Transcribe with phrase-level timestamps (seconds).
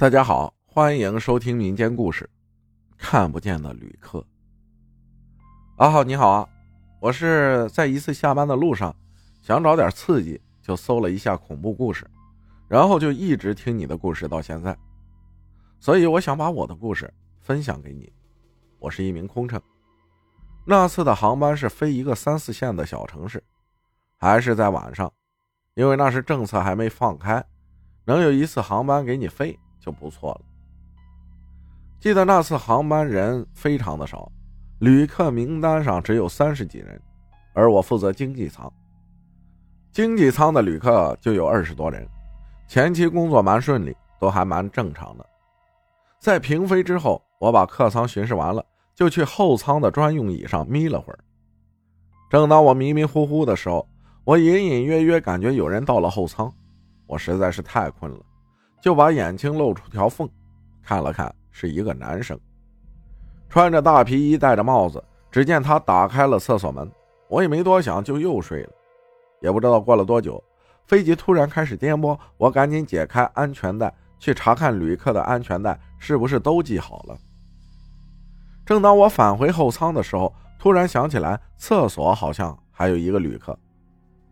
[0.00, 2.26] 大家好，欢迎收听民间故事。
[2.96, 4.24] 看不见的旅客。
[5.76, 6.48] 阿浩你好啊，
[7.00, 8.96] 我是在一次下班的路上，
[9.42, 12.10] 想找点刺激，就搜了一下恐怖故事，
[12.66, 14.74] 然后就一直听你的故事到现在。
[15.78, 18.10] 所以我想把我的故事分享给你。
[18.78, 19.60] 我是一名空乘，
[20.64, 23.44] 那次的航班是飞一个三四线的小城市，
[24.16, 25.12] 还是在晚上，
[25.74, 27.44] 因为那时政策还没放开，
[28.06, 29.54] 能有一次航班给你飞。
[29.80, 30.40] 就不错了。
[31.98, 34.30] 记得那次航班人非常的少，
[34.78, 37.00] 旅客名单上只有三十几人，
[37.52, 38.72] 而我负责经济舱。
[39.92, 42.08] 经济舱的旅客就有二十多人，
[42.68, 45.26] 前期工作蛮顺利，都还蛮正常的。
[46.18, 51.18] 在平飞之后，我把客舱巡视完了，就去后舱的专用椅上眯了会儿。
[52.30, 53.86] 正当我迷迷糊糊的时候，
[54.24, 56.50] 我隐隐约约感觉有人到了后舱，
[57.06, 58.20] 我实在是太困了。
[58.80, 60.28] 就把眼睛露出条缝，
[60.82, 62.38] 看了看，是一个男生，
[63.48, 65.02] 穿着大皮衣，戴着帽子。
[65.30, 66.90] 只见他打开了厕所门，
[67.28, 68.70] 我也没多想，就又睡了。
[69.40, 70.42] 也不知道过了多久，
[70.86, 77.16] 飞机突然开始颠簸，我赶紧解开安全带，去查看旅客的安全带是不是都系好了。
[78.66, 83.56] 正当我返回后舱的时候，突然想起来厕所好像还有一个旅客，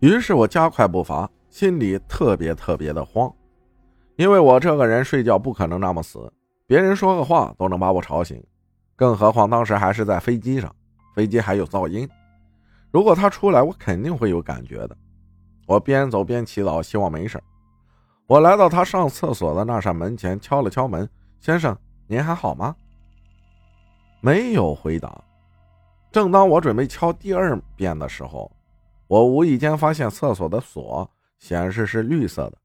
[0.00, 3.30] 于是我加快步伐，心里特别特别的慌。
[4.16, 6.32] 因为我这个人睡觉不可能那么死，
[6.66, 8.42] 别人说个话都能把我吵醒，
[8.96, 10.74] 更何况当时还是在飞机上，
[11.14, 12.08] 飞机还有噪音，
[12.90, 14.96] 如果他出来，我肯定会有感觉的。
[15.66, 17.42] 我边走边祈祷，希望没事。
[18.26, 21.08] 我来到他上厕所的那扇门前，敲了敲门
[21.38, 22.74] ：“先生，您还好吗？”
[24.20, 25.22] 没有回答。
[26.10, 28.50] 正当我准备敲第二遍的时候，
[29.08, 31.08] 我无意间发现厕所的锁
[31.38, 32.58] 显示是绿色的。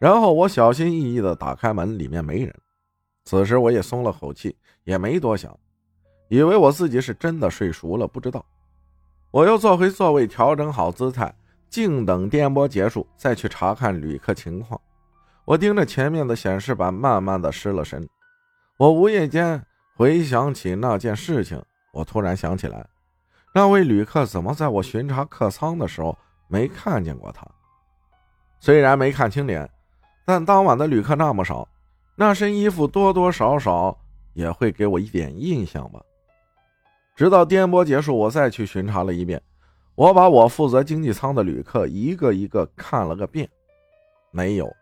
[0.00, 2.54] 然后我小心翼翼地打开门，里面没人。
[3.26, 5.54] 此时我也松了口气，也没多想，
[6.28, 8.08] 以为我自己是真的睡熟了。
[8.08, 8.42] 不知道，
[9.30, 11.32] 我又坐回座位，调整好姿态，
[11.68, 14.80] 静等颠簸结束，再去查看旅客情况。
[15.44, 18.08] 我盯着前面的显示板，慢慢的失了神。
[18.78, 19.62] 我无意间
[19.96, 21.62] 回想起那件事情，
[21.92, 22.86] 我突然想起来，
[23.54, 26.16] 那位旅客怎么在我巡查客舱的时候
[26.48, 27.46] 没看见过他？
[28.60, 29.70] 虽然没看清脸。
[30.30, 31.66] 但当晚的旅客那么少，
[32.14, 33.98] 那身衣服多多少少
[34.32, 36.00] 也会给我一点印象吧。
[37.16, 39.42] 直到颠簸结束，我再去巡查了一遍，
[39.96, 43.50] 我把我负责经济舱的旅客一个一个看了个遍，
[44.30, 44.72] 没有。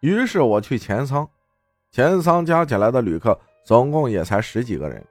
[0.00, 1.28] 于是我去前舱，
[1.92, 5.06] 前舱加起来的旅客总共也才十几个人，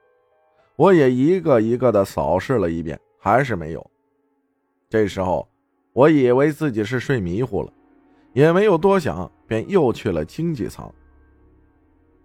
[0.76, 3.90] 我也一个一个的扫视了一遍，还是没有。
[4.90, 5.48] 这时候，
[5.94, 7.72] 我以为自己是睡迷糊了。
[8.34, 10.92] 也没有多想，便又去了经济舱。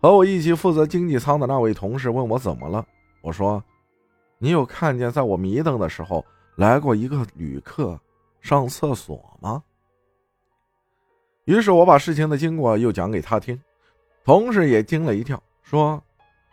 [0.01, 2.87] 和我一起负责经济舱的那位同事问我怎么了，
[3.23, 3.63] 我说
[4.39, 6.23] ：“你有看见在我迷瞪的时候
[6.57, 7.99] 来过一个旅客
[8.43, 9.63] 上厕所吗？”
[11.47, 13.59] 于是我把事情的经过又讲给他听，
[14.25, 16.03] 同事也惊了一跳，说：“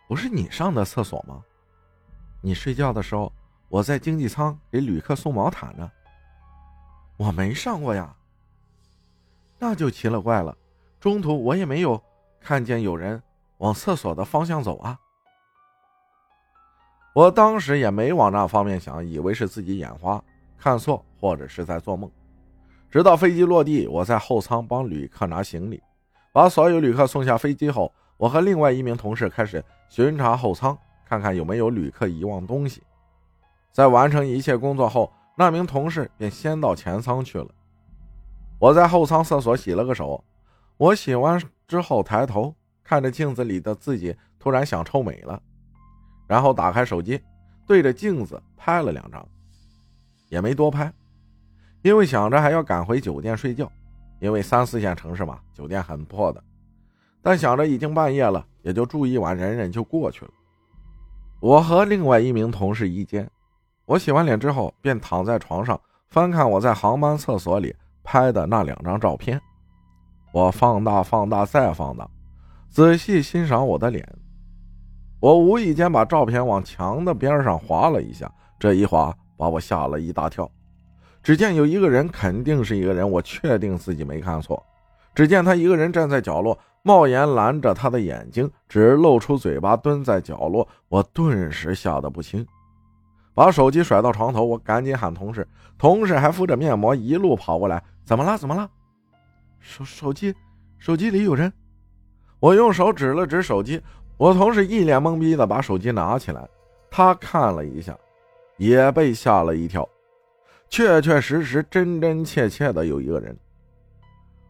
[0.08, 1.44] 不是你上的厕所吗？
[2.42, 3.32] 你睡觉的时候，
[3.68, 5.92] 我在经济舱给旅客送毛毯呢。
[7.18, 8.16] 我没上过呀。”
[9.64, 10.58] 那就奇了怪了，
[11.00, 12.02] 中途我也没有
[12.40, 13.22] 看见有人
[13.60, 14.98] 往厕所的方向走啊。
[17.14, 20.20] 我当时也没往那方面想，以为是自己眼花
[20.58, 22.10] 看错，或者是在做梦。
[22.90, 25.80] 直到飞机落地，我在后舱帮旅客拿行李，
[26.34, 32.82] 把所有旅客送下飞机后，我和另外一名同事开始巡查后舱，看看有没有旅客遗忘东西。
[33.72, 37.48] 在完成一切工作后，那名同事便先到前舱去了。
[38.62, 40.24] 我在后舱厕所洗了个手，
[40.78, 45.42] 我洗完之后抬头看着镜子里的自己，突然想臭美了，
[46.28, 47.20] 然后打开手机，
[47.66, 49.28] 对着镜子拍了两张，
[50.30, 50.94] 也没多拍，
[51.82, 53.68] 因为想着还要赶回酒店睡觉，
[54.20, 56.44] 因为三四线城市嘛，酒店很破的，
[57.20, 60.32] 但想着已经半夜了，也就住一晚忍忍就过去了。
[61.40, 63.28] 我和另外一名同事一间，
[63.85, 67.76] 我洗完脸之后便躺在床上翻看我在航班厕所里。
[68.03, 69.40] 拍的那两张照片，
[70.32, 72.09] 我放大、放大再放大，
[72.70, 74.08] 仔细欣赏我的脸。
[75.20, 80.50] 我无意间把照片往墙的边上划了一下，这一划把我吓了一大跳。
[81.22, 84.62] 只见有一个人，肯定是一个人，我确定自己没看错。
[85.14, 90.68] 只见他一个人站在角落，帽檐拦着他的眼睛，只露出嘴巴，蹲在角落。
[90.90, 92.44] 我顿时吓得不轻。
[93.36, 95.47] 把手机甩到床头，我赶紧喊同事，
[95.78, 97.84] 同事还敷着面膜，一路跑过来。
[98.06, 98.38] 怎么了？
[98.38, 98.70] 怎么了？
[99.59, 100.36] 手手机，
[100.78, 101.52] 手机里有人。
[102.40, 103.82] 我用手指了指手机，
[104.18, 106.48] 我同事一脸懵逼的把手机拿起来，
[106.90, 107.98] 他看了一下，
[108.58, 109.88] 也被吓了一跳。
[110.70, 113.38] 确确实实、真真切切的有一个人。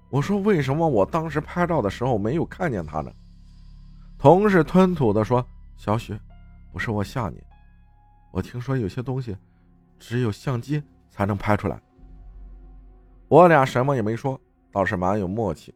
[0.09, 3.11] 我说：“为什么我当时拍照的时候没有看见他呢？”
[4.17, 5.45] 同事吞吐的说
[5.75, 6.17] ：“小许，
[6.71, 7.41] 不是我吓你，
[8.31, 9.35] 我听说有些东西
[9.99, 11.81] 只有相机才能拍出来。”
[13.31, 14.37] 我俩什么也没说，
[14.73, 15.73] 倒是蛮有默契。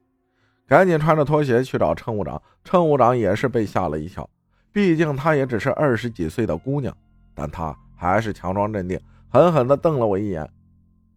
[0.67, 4.29] 赶紧穿着拖鞋去找乘务长，乘务长也是被吓了一跳，
[4.73, 6.93] 毕竟她也只是二十几岁的姑娘，
[7.33, 8.99] 但她还是强装镇定。
[9.29, 10.45] 狠狠地瞪了我一眼，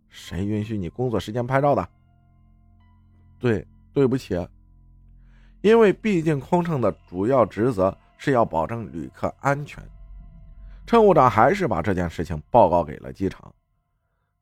[0.08, 1.88] 谁允许你工作时间拍照的？
[3.40, 4.38] 对，对不起。
[5.60, 9.82] 因为毕竟空乘的主要职责是要保证旅客安全。
[10.86, 13.52] 乘务长还是把这件事情报告给了机场。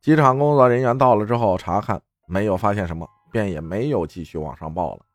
[0.01, 5.05] 机场工作人员到了之后查看，没有发现什么，便也没有继续往上报了。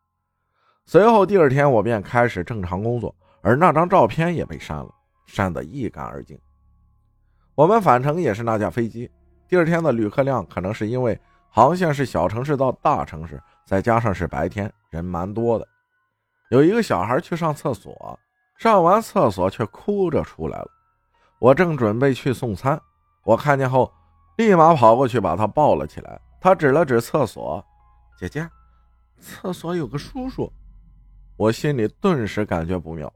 [0.85, 4.91] 随后第二天我便开始正常工作，而那张照片也被删了，
[5.27, 6.39] 删得一干二净。
[7.55, 9.11] 我们返程也是那架飞机。
[9.49, 11.19] 第二天的旅客量可能是因为
[11.49, 15.69] 航线是小城市到大城市，再加上是白天，人蛮多的。
[16.51, 18.19] 有一个小孩去上厕所，
[18.59, 20.69] 上完厕所却哭着出来了。
[21.39, 22.81] 我正准备去送餐，
[23.25, 23.93] 我看见后
[24.37, 26.21] 立马跑过去把他抱了起来。
[26.41, 27.65] 他指了指厕所
[28.19, 28.49] ：“姐姐，
[29.21, 30.53] 厕所有个叔叔。”
[31.37, 33.13] 我心里顿时感觉不妙，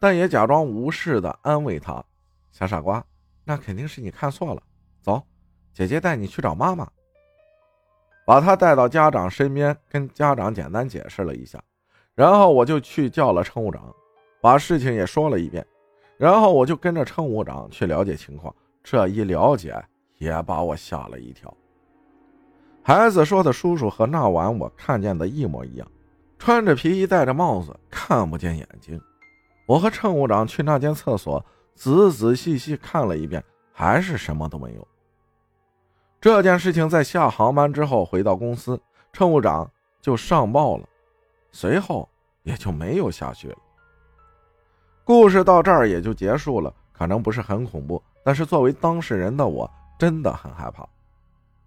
[0.00, 2.02] 但也假装无视的安慰他
[2.50, 3.04] ：“小傻瓜。”
[3.44, 4.62] 那肯定是你看错了，
[5.00, 5.20] 走，
[5.74, 6.88] 姐姐带你去找妈妈。
[8.24, 11.60] 把他带到家长身边，跟家长简单解释了一下，
[12.14, 13.92] 然后我就去叫了乘务长，
[14.40, 15.66] 把事情也说了一遍，
[16.16, 18.54] 然后我就跟着乘务长去了解情况。
[18.84, 19.74] 这一了解，
[20.22, 21.52] 也把我吓了一跳。
[22.82, 25.86] 孩子说的叔叔和那晚我看见的一模一样，
[26.38, 29.00] 穿着皮衣，戴着帽子，看不见眼睛。
[29.66, 31.44] 我和乘务长去那间厕所。
[31.74, 33.42] 仔仔细细看了一遍，
[33.72, 34.86] 还是什么都没有。
[36.20, 38.78] 这件事情在下航班之后回到公司，
[39.10, 39.68] 乘务长
[40.02, 40.86] 就上报了，
[41.50, 42.06] 随后
[42.42, 43.56] 也就没有下去了。
[45.02, 49.68] 故事到这儿也就结束了，可能不是很恐怖，但是作为当事人的我
[50.02, 50.84] 真的很害怕。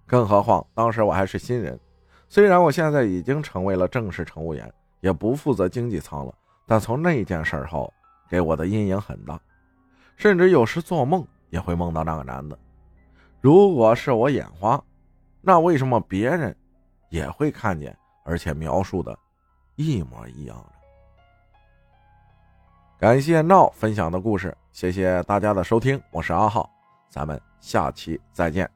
[0.06, 1.80] 更何况当时我还是新人，
[2.28, 6.36] 虽然我现在已经成为了正式乘务员，也不负责经济舱了，
[6.68, 7.94] 但从那件事后
[8.30, 9.40] 给我的阴影很大。
[10.18, 12.60] 甚至有时做梦也会梦到那个男的。
[13.40, 14.84] 如果是我眼花，
[15.40, 16.54] 那为什么别人
[17.08, 19.18] 也会看见，而且描述的
[19.78, 20.66] 一模一样呢？
[23.00, 26.70] 感谢闹分享的故事，谢谢大家的收听，我是阿浩，
[27.16, 28.70] 咱们下期再见。